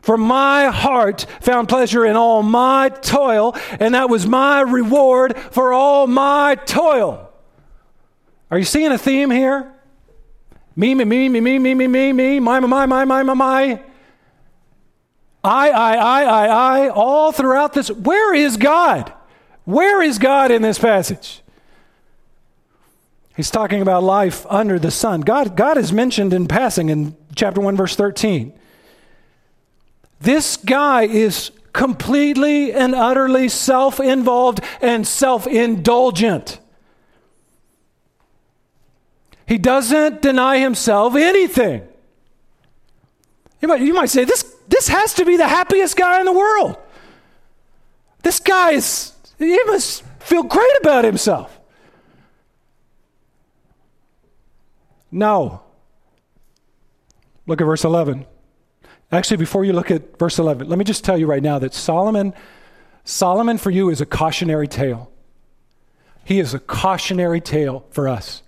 [0.00, 5.72] For my heart found pleasure in all my toil, and that was my reward for
[5.72, 7.28] all my toil.
[8.48, 9.74] Are you seeing a theme here?
[10.76, 13.82] Me, me, me, me, me, me, me, me, me, my, my, my, my, my, my.
[15.42, 16.46] I, I, I, I,
[16.84, 17.90] I, all throughout this.
[17.90, 19.12] Where is God?
[19.64, 21.42] Where is God in this passage?
[23.36, 25.20] He's talking about life under the sun.
[25.20, 28.52] God, God is mentioned in passing in chapter 1, verse 13.
[30.20, 36.58] This guy is completely and utterly self involved and self indulgent.
[39.46, 41.86] He doesn't deny himself anything.
[43.60, 46.32] You might, you might say, this, this has to be the happiest guy in the
[46.32, 46.78] world.
[48.22, 51.60] This guy is, he must feel great about himself.
[55.10, 55.62] No.
[57.46, 58.26] Look at verse 11.
[59.12, 61.72] Actually, before you look at verse 11, let me just tell you right now that
[61.72, 62.34] Solomon,
[63.04, 65.12] Solomon for you is a cautionary tale.
[66.24, 68.42] He is a cautionary tale for us.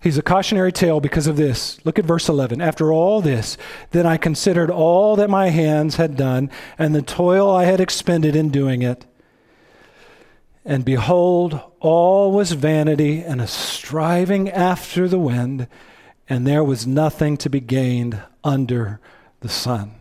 [0.00, 1.84] He's a cautionary tale because of this.
[1.84, 2.60] Look at verse 11.
[2.60, 3.56] After all this,
[3.90, 8.36] then I considered all that my hands had done and the toil I had expended
[8.36, 9.06] in doing it.
[10.64, 15.68] And behold, all was vanity and a striving after the wind,
[16.28, 18.98] and there was nothing to be gained under
[19.40, 19.96] the sun.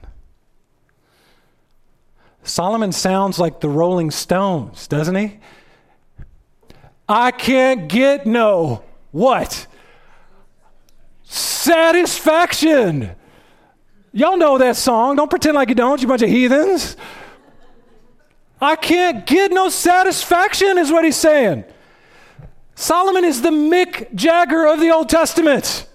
[2.44, 5.40] Solomon sounds like the Rolling Stones, doesn't he?
[7.08, 9.68] I can't get no what?
[11.24, 13.12] Satisfaction.
[14.12, 15.16] Y'all know that song.
[15.16, 16.96] Don't pretend like you don't, you bunch of heathens.
[18.64, 21.66] I can't get no satisfaction, is what he's saying.
[22.76, 25.88] Solomon is the Mick Jagger of the Old Testament.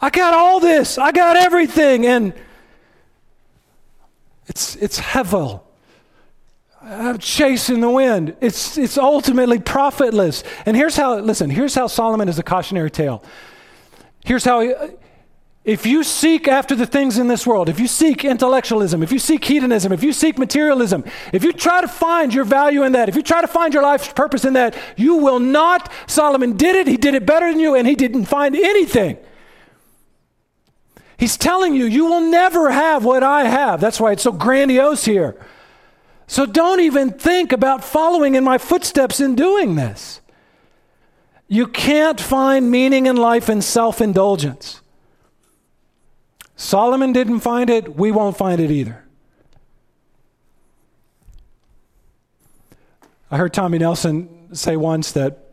[0.00, 2.32] I got all this, I got everything, and
[4.46, 5.60] it's, it's Hevel.
[6.82, 8.36] I'm chasing the wind.
[8.40, 10.42] It's, it's ultimately profitless.
[10.66, 13.22] And here's how, listen, here's how Solomon is a cautionary tale.
[14.24, 14.74] Here's how, he,
[15.64, 19.20] if you seek after the things in this world, if you seek intellectualism, if you
[19.20, 23.08] seek hedonism, if you seek materialism, if you try to find your value in that,
[23.08, 25.92] if you try to find your life's purpose in that, you will not.
[26.08, 29.18] Solomon did it, he did it better than you, and he didn't find anything.
[31.16, 33.80] He's telling you, you will never have what I have.
[33.80, 35.36] That's why it's so grandiose here.
[36.26, 40.20] So don't even think about following in my footsteps in doing this.
[41.46, 44.81] You can't find meaning in life in self indulgence.
[46.62, 49.02] Solomon didn't find it, we won't find it either.
[53.32, 55.48] I heard Tommy Nelson say once that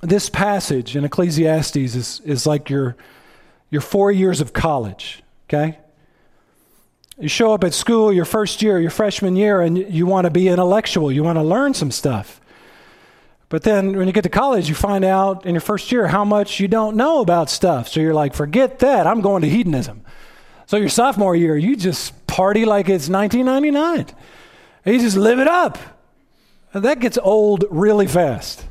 [0.00, 2.96] this passage in Ecclesiastes is, is like your,
[3.70, 5.80] your four years of college, okay?
[7.18, 10.30] You show up at school your first year, your freshman year, and you want to
[10.30, 11.10] be intellectual.
[11.10, 12.40] You want to learn some stuff.
[13.52, 16.24] But then when you get to college, you find out in your first year how
[16.24, 17.86] much you don't know about stuff.
[17.86, 19.06] So you're like, forget that.
[19.06, 20.06] I'm going to hedonism.
[20.64, 24.06] So your sophomore year, you just party like it's 1999.
[24.86, 25.76] You just live it up.
[26.72, 28.64] And that gets old really fast.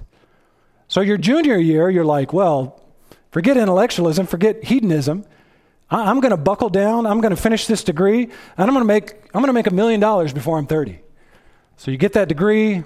[0.88, 2.82] So your junior year, you're like, well,
[3.30, 5.26] forget intellectualism, forget hedonism.
[5.92, 7.06] I- am going to buckle down.
[7.06, 9.68] I'm going to finish this degree, and I'm going to make I'm going to make
[9.68, 11.00] a million dollars before I'm 30.
[11.78, 12.84] So you get that degree,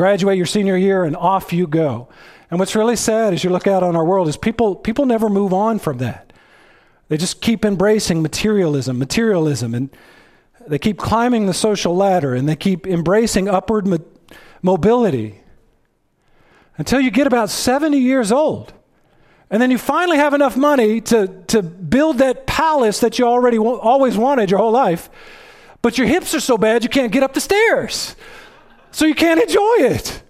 [0.00, 2.08] graduate your senior year, and off you go.
[2.50, 5.28] And what's really sad as you look out on our world is people, people never
[5.28, 6.32] move on from that.
[7.08, 9.90] They just keep embracing materialism, materialism, and
[10.66, 13.98] they keep climbing the social ladder and they keep embracing upward mo-
[14.62, 15.42] mobility
[16.78, 18.72] until you get about 70 years old.
[19.50, 23.58] And then you finally have enough money to, to build that palace that you already
[23.58, 25.10] always wanted your whole life,
[25.82, 28.16] but your hips are so bad you can't get up the stairs
[28.90, 30.22] so you can't enjoy it.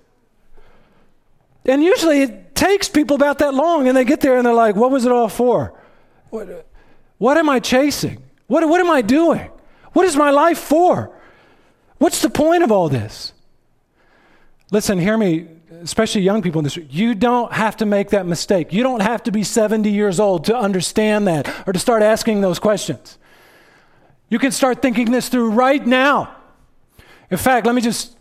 [1.65, 4.77] And usually it takes people about that long, and they get there and they're like,
[4.77, 5.79] What was it all for?
[6.31, 6.67] What,
[7.19, 8.23] what am I chasing?
[8.47, 9.51] What, what am I doing?
[9.93, 11.15] What is my life for?
[11.99, 13.33] What's the point of all this?
[14.71, 15.49] Listen, hear me,
[15.83, 16.77] especially young people in this.
[16.77, 18.73] You don't have to make that mistake.
[18.73, 22.41] You don't have to be 70 years old to understand that or to start asking
[22.41, 23.19] those questions.
[24.29, 26.35] You can start thinking this through right now.
[27.31, 28.17] In fact, let me just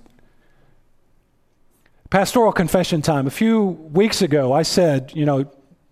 [2.09, 3.27] Pastoral confession time.
[3.27, 5.45] A few weeks ago, I said, you know,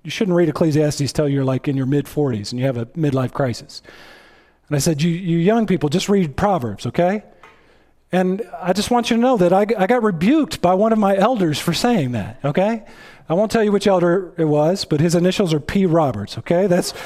[0.04, 2.88] you shouldn't read Ecclesiastes till you're like in your mid 40s and you have a
[2.88, 3.84] midlife crisis.
[4.68, 7.22] And I said, you, you young people, just read Proverbs, okay?
[8.12, 10.98] And I just want you to know that I, I got rebuked by one of
[10.98, 12.84] my elders for saying that, okay?
[13.30, 15.86] I won't tell you which elder it was, but his initials are P.
[15.86, 16.66] Roberts, okay?
[16.66, 16.96] That's.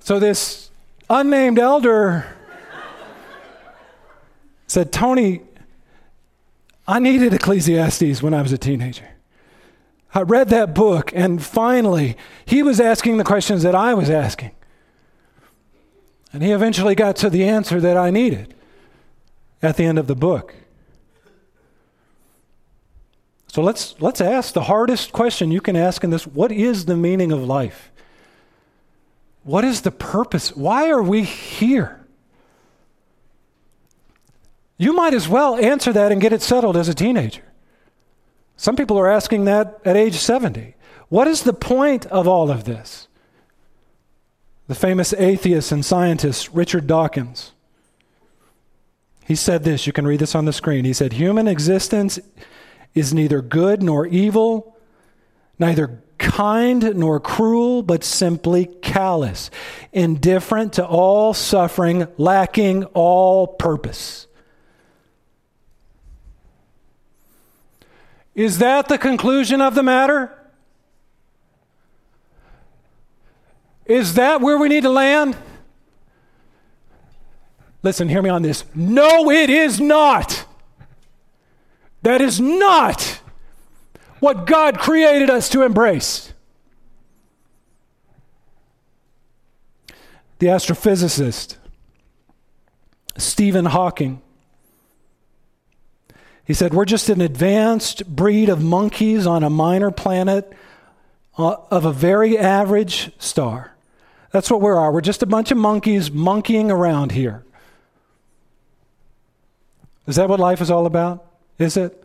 [0.00, 0.70] so this
[1.10, 2.37] unnamed elder
[4.78, 5.40] said, Tony,
[6.86, 9.08] I needed Ecclesiastes when I was a teenager.
[10.14, 12.16] I read that book, and finally,
[12.46, 14.52] he was asking the questions that I was asking.
[16.32, 18.54] And he eventually got to the answer that I needed
[19.60, 20.54] at the end of the book.
[23.48, 26.96] So let's, let's ask the hardest question you can ask in this what is the
[26.96, 27.90] meaning of life?
[29.42, 30.54] What is the purpose?
[30.54, 31.97] Why are we here?
[34.78, 37.42] You might as well answer that and get it settled as a teenager.
[38.56, 40.74] Some people are asking that at age 70.
[41.08, 43.08] What is the point of all of this?
[44.68, 47.52] The famous atheist and scientist Richard Dawkins.
[49.26, 50.84] He said this, you can read this on the screen.
[50.84, 52.18] He said, Human existence
[52.94, 54.76] is neither good nor evil,
[55.58, 59.50] neither kind nor cruel, but simply callous,
[59.92, 64.27] indifferent to all suffering, lacking all purpose.
[68.38, 70.32] Is that the conclusion of the matter?
[73.84, 75.36] Is that where we need to land?
[77.82, 78.64] Listen, hear me on this.
[78.76, 80.44] No, it is not.
[82.02, 83.20] That is not
[84.20, 86.32] what God created us to embrace.
[90.38, 91.56] The astrophysicist
[93.16, 94.22] Stephen Hawking
[96.48, 100.50] he said, We're just an advanced breed of monkeys on a minor planet
[101.36, 103.74] uh, of a very average star.
[104.32, 104.90] That's what we are.
[104.90, 107.44] We're just a bunch of monkeys monkeying around here.
[110.06, 111.22] Is that what life is all about?
[111.58, 112.02] Is it?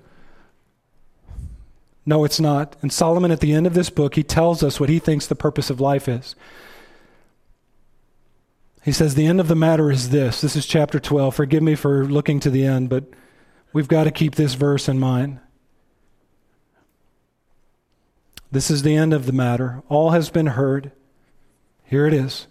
[2.05, 2.75] No, it's not.
[2.81, 5.35] And Solomon, at the end of this book, he tells us what he thinks the
[5.35, 6.35] purpose of life is.
[8.83, 10.41] He says, The end of the matter is this.
[10.41, 11.33] This is chapter 12.
[11.33, 13.05] Forgive me for looking to the end, but
[13.73, 15.39] we've got to keep this verse in mind.
[18.51, 19.81] This is the end of the matter.
[19.89, 20.91] All has been heard.
[21.83, 22.47] Here it is.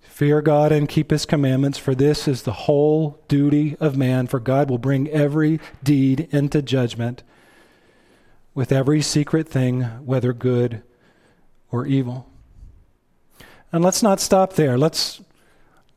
[0.00, 4.38] Fear God and keep his commandments, for this is the whole duty of man, for
[4.38, 7.22] God will bring every deed into judgment
[8.54, 10.82] with every secret thing, whether good
[11.72, 12.28] or evil.
[13.72, 14.76] And let's not stop there.
[14.76, 15.20] Let's,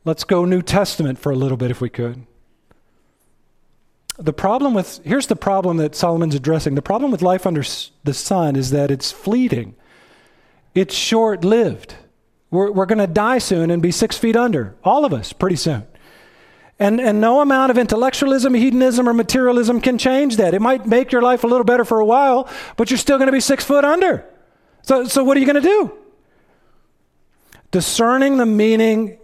[0.04, 2.26] let's go New Testament for a little bit if we could.
[4.18, 6.76] The problem with, here's the problem that Solomon's addressing.
[6.76, 7.64] The problem with life under
[8.04, 9.74] the sun is that it's fleeting,
[10.74, 11.96] it's short lived.
[12.50, 15.56] We're, we're going to die soon and be six feet under, all of us, pretty
[15.56, 15.86] soon.
[16.78, 20.54] And, and no amount of intellectualism, hedonism, or materialism can change that.
[20.54, 23.26] It might make your life a little better for a while, but you're still going
[23.26, 24.24] to be six foot under.
[24.82, 25.98] So, so what are you going to do?
[27.70, 29.18] Discerning the meaning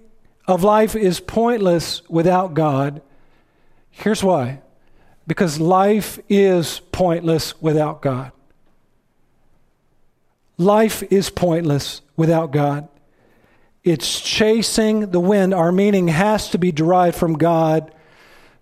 [0.46, 3.02] of life is pointless without God.
[3.90, 4.60] Here's why
[5.30, 8.32] because life is pointless without God.
[10.58, 12.88] Life is pointless without God.
[13.84, 15.54] It's chasing the wind.
[15.54, 17.94] Our meaning has to be derived from God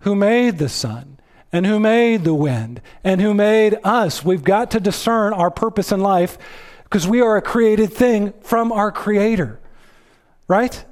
[0.01, 1.19] who made the sun
[1.51, 4.23] and who made the wind and who made us.
[4.23, 6.37] We've got to discern our purpose in life
[6.85, 9.59] because we are a created thing from our Creator,
[10.49, 10.85] right?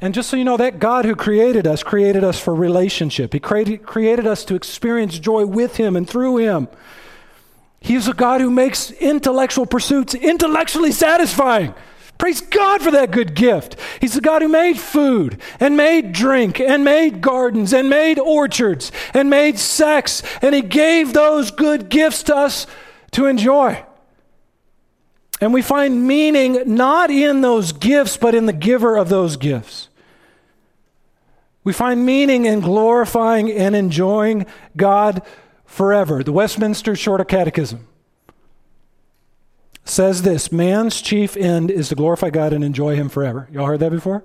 [0.00, 3.32] And just so you know, that God who created us created us for relationship.
[3.32, 6.68] He created, created us to experience joy with Him and through Him.
[7.80, 11.74] He's a God who makes intellectual pursuits intellectually satisfying.
[12.16, 13.76] Praise God for that good gift.
[14.00, 18.90] He's the God who made food and made drink and made gardens and made orchards
[19.14, 22.66] and made sex, and He gave those good gifts to us
[23.12, 23.84] to enjoy.
[25.40, 29.87] And we find meaning not in those gifts, but in the giver of those gifts.
[31.68, 35.20] We find meaning in glorifying and enjoying God
[35.66, 36.22] forever.
[36.22, 37.86] The Westminster Shorter Catechism
[39.84, 43.50] says this man's chief end is to glorify God and enjoy Him forever.
[43.52, 44.24] Y'all heard that before?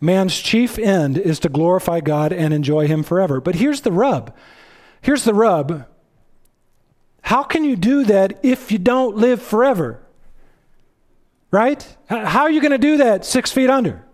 [0.00, 3.40] Man's chief end is to glorify God and enjoy Him forever.
[3.40, 4.34] But here's the rub.
[5.02, 5.86] Here's the rub.
[7.22, 10.00] How can you do that if you don't live forever?
[11.52, 11.96] Right?
[12.08, 14.04] How are you going to do that six feet under?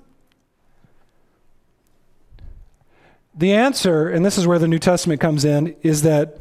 [3.34, 6.38] The answer, and this is where the New Testament comes in, is that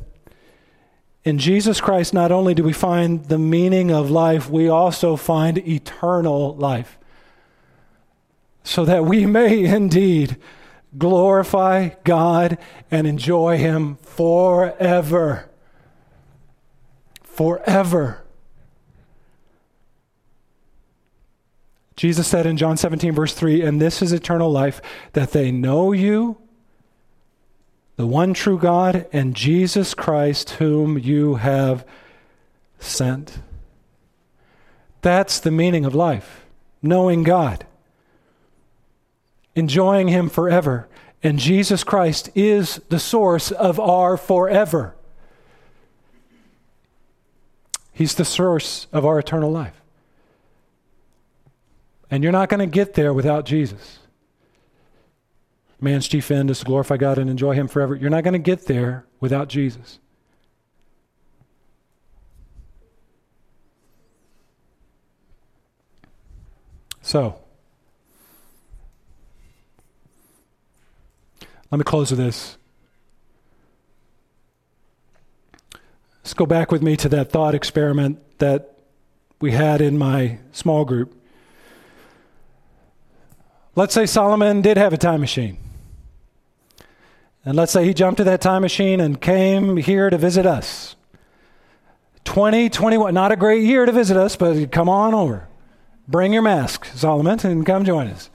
[1.23, 5.57] in Jesus Christ, not only do we find the meaning of life, we also find
[5.57, 6.97] eternal life.
[8.63, 10.37] So that we may indeed
[10.97, 12.57] glorify God
[12.89, 15.49] and enjoy Him forever.
[17.21, 18.23] Forever.
[21.95, 24.81] Jesus said in John 17, verse 3, and this is eternal life,
[25.13, 26.37] that they know you
[27.99, 31.85] the one true God, and Jesus Christ, whom you have
[32.79, 33.39] sent.
[35.01, 36.45] That's the meaning of life
[36.81, 37.65] knowing God,
[39.53, 40.87] enjoying Him forever.
[41.21, 44.95] And Jesus Christ is the source of our forever.
[47.91, 49.81] He's the source of our eternal life.
[52.09, 53.98] And you're not going to get there without Jesus.
[55.81, 57.95] Man's chief end is to glorify God and enjoy Him forever.
[57.95, 59.99] You're not going to get there without Jesus.
[67.01, 67.39] So,
[71.71, 72.57] let me close with this.
[76.23, 78.77] Let's go back with me to that thought experiment that
[79.41, 81.15] we had in my small group.
[83.75, 85.57] Let's say Solomon did have a time machine.
[87.45, 90.95] And let's say he jumped to that time machine and came here to visit us.
[92.25, 95.47] 2021, not a great year to visit us, but come on over.
[96.07, 98.29] Bring your mask, Solomon, and come join us.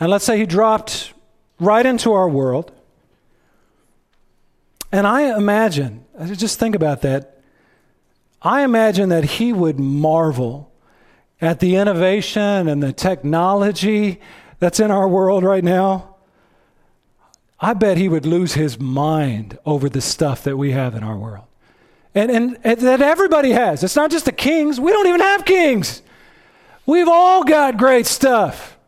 [0.00, 1.12] And let's say he dropped
[1.60, 2.72] right into our world.
[4.90, 6.04] And I imagine,
[6.34, 7.40] just think about that.
[8.42, 10.72] I imagine that he would marvel
[11.40, 14.20] at the innovation and the technology
[14.58, 16.13] that's in our world right now.
[17.60, 21.16] I bet he would lose his mind over the stuff that we have in our
[21.16, 21.46] world
[22.14, 23.82] and, and, and that everybody has.
[23.82, 24.78] It's not just the kings.
[24.78, 26.02] We don't even have kings.
[26.86, 28.78] We've all got great stuff.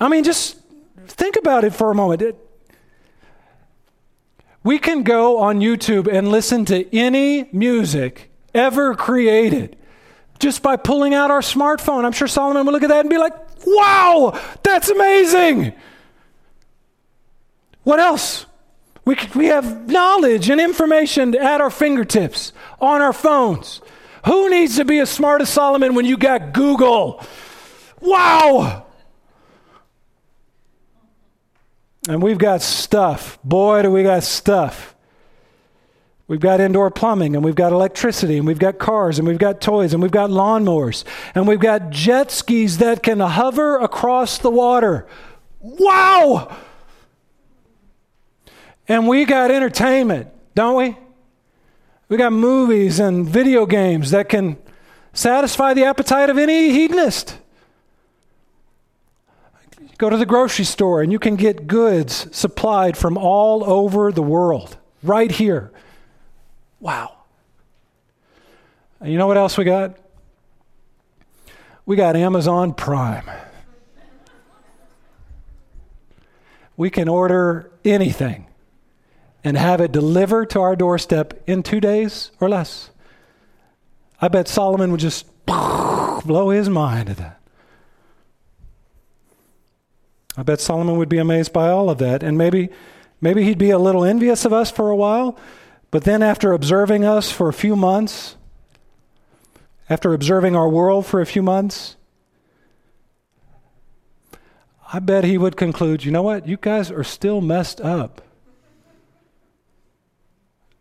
[0.00, 0.58] I mean, just
[1.06, 2.22] think about it for a moment.
[2.22, 2.36] It,
[4.62, 9.76] we can go on YouTube and listen to any music ever created
[10.38, 12.04] just by pulling out our smartphone.
[12.04, 13.34] I'm sure Solomon would look at that and be like,
[13.66, 15.74] wow, that's amazing.
[17.84, 18.46] What else?
[19.04, 23.80] We, we have knowledge and information at our fingertips on our phones.
[24.26, 27.22] Who needs to be as smart as Solomon when you got Google?
[28.00, 28.86] Wow!
[32.08, 33.38] And we've got stuff.
[33.44, 34.94] Boy, do we got stuff.
[36.26, 39.60] We've got indoor plumbing, and we've got electricity, and we've got cars, and we've got
[39.60, 41.04] toys, and we've got lawnmowers,
[41.34, 45.06] and we've got jet skis that can hover across the water.
[45.60, 46.56] Wow!
[48.86, 50.96] And we got entertainment, don't we?
[52.08, 54.58] We got movies and video games that can
[55.12, 57.38] satisfy the appetite of any hedonist.
[59.96, 64.22] go to the grocery store and you can get goods supplied from all over the
[64.22, 65.72] world right here.
[66.80, 67.16] Wow.
[69.00, 69.96] And you know what else we got?
[71.86, 73.30] We got Amazon Prime.
[76.76, 78.46] We can order anything
[79.44, 82.90] and have it delivered to our doorstep in two days or less.
[84.20, 87.40] I bet Solomon would just blow his mind at that.
[90.36, 92.22] I bet Solomon would be amazed by all of that.
[92.22, 92.70] And maybe,
[93.20, 95.38] maybe he'd be a little envious of us for a while,
[95.90, 98.36] but then after observing us for a few months,
[99.88, 101.96] after observing our world for a few months,
[104.92, 106.48] I bet he would conclude, you know what?
[106.48, 108.22] You guys are still messed up.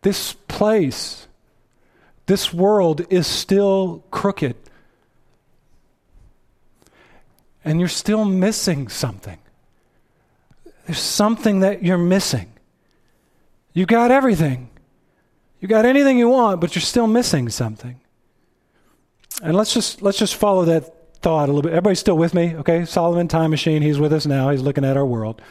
[0.04, 1.28] This place,
[2.26, 4.56] this world is still crooked.
[7.66, 9.40] And you're still missing something.
[10.86, 12.52] There's something that you're missing.
[13.74, 14.70] You got everything.
[15.62, 18.00] You got anything you want, but you're still missing something.
[19.42, 21.72] And let's just let's just follow that thought a little bit.
[21.72, 22.54] Everybody still with me?
[22.58, 24.50] Okay, Solomon time machine, he's with us now.
[24.50, 25.42] He's looking at our world.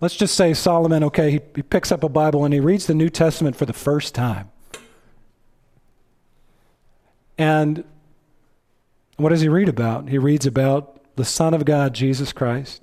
[0.00, 2.94] Let's just say Solomon, okay, he, he picks up a Bible and he reads the
[2.94, 4.50] New Testament for the first time.
[7.36, 7.84] And
[9.16, 10.08] what does he read about?
[10.08, 12.80] He reads about the Son of God, Jesus Christ,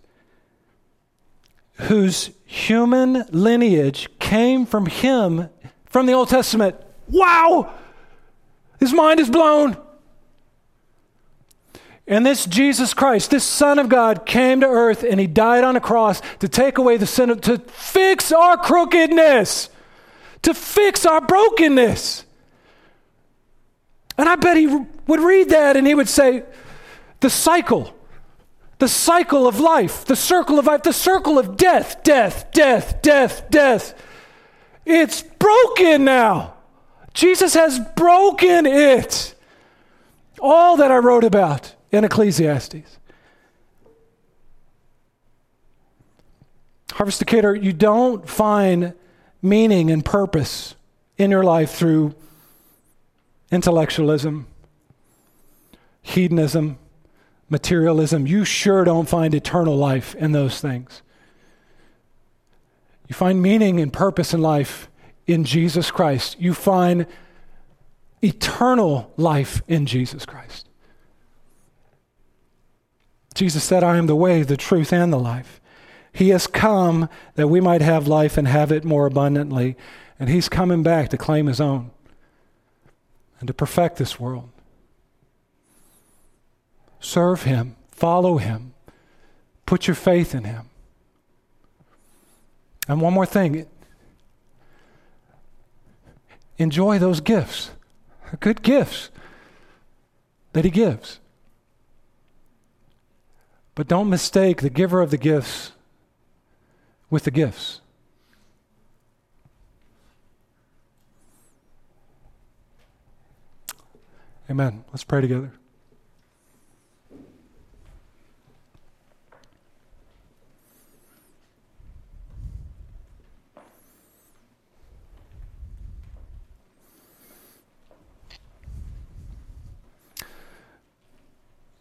[1.74, 5.50] whose human lineage came from him
[5.86, 6.76] from the Old Testament.
[7.08, 7.74] Wow!
[8.80, 9.78] His mind is blown.
[12.08, 15.76] And this Jesus Christ, this Son of God, came to earth and he died on
[15.76, 19.70] a cross to take away the sin, of, to fix our crookedness,
[20.44, 22.26] to fix our brokenness.
[24.18, 26.44] And I bet he would read that and he would say,
[27.22, 27.94] the cycle,
[28.78, 33.50] the cycle of life, the circle of life, the circle of death, death, death, death,
[33.50, 34.00] death.
[34.86, 36.54] It's broken now.
[37.16, 39.34] Jesus has broken it.
[40.40, 43.00] All that I wrote about in Ecclesiastes.
[46.92, 48.94] Harvest Decatur, you don't find
[49.42, 50.76] meaning and purpose
[51.18, 52.16] in your life through
[53.52, 54.48] intellectualism,
[56.02, 56.78] hedonism,
[57.50, 58.28] materialism.
[58.28, 61.02] You sure don't find eternal life in those things.
[63.08, 64.90] You find meaning and purpose in life
[65.28, 66.40] in Jesus Christ.
[66.40, 67.08] You find
[68.22, 70.70] eternal life in Jesus Christ.
[73.36, 75.60] Jesus said, I am the way, the truth, and the life.
[76.12, 79.76] He has come that we might have life and have it more abundantly.
[80.18, 81.92] And He's coming back to claim His own
[83.40, 84.50] and to perfect this world.
[87.02, 88.74] Serve Him, follow Him,
[89.66, 90.70] put your faith in Him.
[92.88, 93.68] And one more thing
[96.58, 97.72] enjoy those gifts,
[98.40, 99.10] good gifts
[100.54, 101.20] that He gives.
[103.76, 105.74] But don't mistake the giver of the gifts
[107.10, 107.82] with the gifts.
[114.50, 114.86] Amen.
[114.92, 115.52] Let's pray together.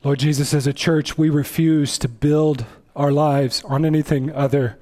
[0.05, 4.79] Lord Jesus, as a church, we refuse to build our lives on anything other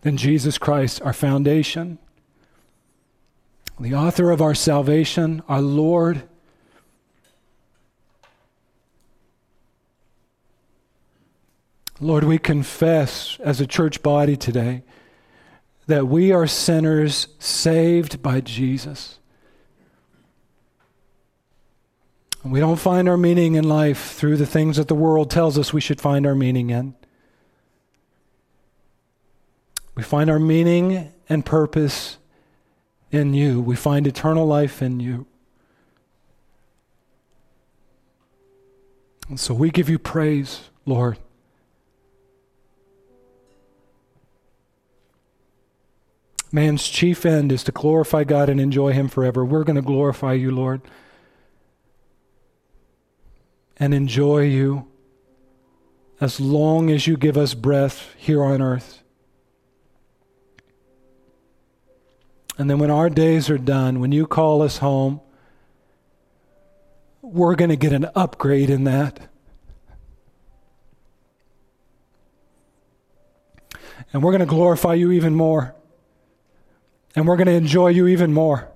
[0.00, 1.98] than Jesus Christ, our foundation,
[3.78, 6.24] the author of our salvation, our Lord.
[12.00, 14.82] Lord, we confess as a church body today
[15.86, 19.20] that we are sinners saved by Jesus.
[22.44, 25.58] And we don't find our meaning in life through the things that the world tells
[25.58, 26.94] us we should find our meaning in.
[29.94, 32.18] We find our meaning and purpose
[33.10, 33.62] in you.
[33.62, 35.26] We find eternal life in you.
[39.30, 41.16] And so we give you praise, Lord.
[46.52, 49.44] Man's chief end is to glorify God and enjoy Him forever.
[49.44, 50.82] We're going to glorify you, Lord,
[53.78, 54.86] and enjoy you
[56.20, 59.02] as long as you give us breath here on earth.
[62.56, 65.20] And then when our days are done, when you call us home,
[67.20, 69.28] we're going to get an upgrade in that.
[74.12, 75.74] And we're going to glorify you even more.
[77.16, 78.68] And we're going to enjoy you even more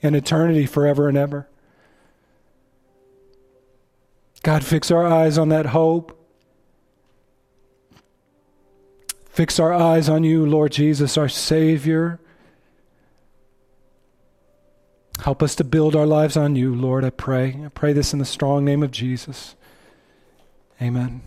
[0.00, 1.48] in eternity forever and ever.
[4.48, 6.18] God, fix our eyes on that hope.
[9.28, 12.18] Fix our eyes on you, Lord Jesus, our Savior.
[15.20, 17.60] Help us to build our lives on you, Lord, I pray.
[17.62, 19.54] I pray this in the strong name of Jesus.
[20.80, 21.20] Amen.